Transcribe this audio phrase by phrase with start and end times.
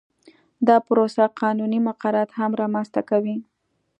[0.67, 3.35] دا پروسه قانوني مقررات هم رامنځته کوي